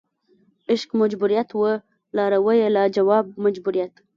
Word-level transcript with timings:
عشق 0.71 0.89
مجبوریت 1.01 1.49
وه 1.59 1.73
لارویه 2.15 2.67
لا 2.75 2.83
جواب 2.95 3.25
مجبوریت 3.45 3.93